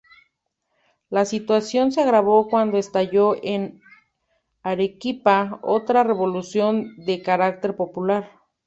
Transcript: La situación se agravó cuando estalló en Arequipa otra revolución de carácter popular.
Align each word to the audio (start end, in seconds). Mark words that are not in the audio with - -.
La 1.11 1.25
situación 1.25 1.91
se 1.91 2.01
agravó 2.01 2.47
cuando 2.47 2.79
estalló 2.79 3.35
en 3.43 3.81
Arequipa 4.63 5.59
otra 5.61 6.03
revolución 6.03 6.95
de 7.05 7.21
carácter 7.21 7.75
popular. 7.75 8.31